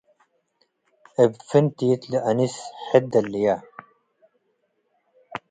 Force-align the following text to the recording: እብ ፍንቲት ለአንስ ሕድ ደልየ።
እብ 1.23 1.31
ፍንቲት 1.47 2.01
ለአንስ 2.11 2.55
ሕድ 2.87 3.03
ደልየ። 3.11 3.47